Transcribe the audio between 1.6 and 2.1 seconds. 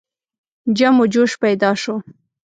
شو.